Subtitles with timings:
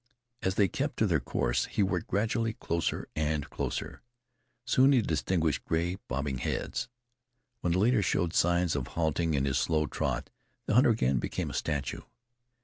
[0.41, 4.01] As they kept to their course, he worked gradually closer and closer.
[4.65, 6.89] Soon he distinguished gray, bobbing heads.
[7.59, 10.31] When the leader showed signs of halting in his slow trot
[10.65, 12.01] the hunter again became a statue.